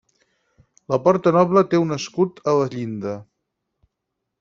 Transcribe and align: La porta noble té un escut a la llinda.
La 0.93 0.99
porta 1.03 1.35
noble 1.37 1.65
té 1.75 1.83
un 1.85 1.99
escut 1.99 2.45
a 2.55 2.59
la 2.63 2.69
llinda. 2.77 3.17